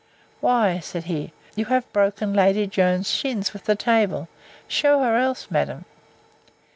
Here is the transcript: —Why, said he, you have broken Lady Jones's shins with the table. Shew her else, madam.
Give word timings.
—Why, 0.39 0.79
said 0.79 1.03
he, 1.03 1.31
you 1.55 1.65
have 1.65 1.93
broken 1.93 2.33
Lady 2.33 2.65
Jones's 2.65 3.11
shins 3.13 3.53
with 3.53 3.65
the 3.65 3.75
table. 3.75 4.29
Shew 4.67 4.97
her 5.01 5.15
else, 5.15 5.51
madam. 5.51 5.85